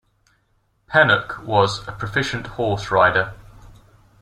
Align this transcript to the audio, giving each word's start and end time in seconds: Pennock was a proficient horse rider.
Pennock 0.87 1.43
was 1.45 1.87
a 1.87 1.91
proficient 1.91 2.47
horse 2.47 2.89
rider. 2.89 3.35